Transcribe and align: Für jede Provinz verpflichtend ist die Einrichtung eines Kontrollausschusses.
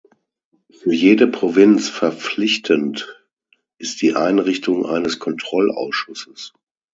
Für 0.71 0.91
jede 0.95 1.27
Provinz 1.27 1.87
verpflichtend 1.87 3.23
ist 3.77 4.01
die 4.01 4.15
Einrichtung 4.15 4.87
eines 4.87 5.19
Kontrollausschusses. 5.19 6.53